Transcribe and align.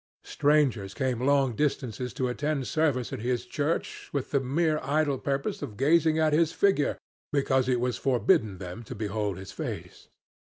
Strangers 0.23 0.95
came 0.95 1.21
long 1.21 1.55
distances 1.55 2.11
to 2.11 2.27
attend 2.27 2.65
service 2.65 3.13
at 3.13 3.19
his 3.19 3.45
church 3.45 4.09
with 4.11 4.31
the 4.31 4.39
mere 4.39 4.79
idle 4.81 5.19
purpose 5.19 5.61
of 5.61 5.77
gazing 5.77 6.17
at 6.17 6.33
his 6.33 6.51
figure 6.51 6.97
because 7.31 7.69
it 7.69 7.79
was 7.79 7.97
forbidden 7.97 8.57
them 8.57 8.81
to 8.81 8.95
behold 8.95 9.37
his 9.37 9.51
face. 9.51 10.07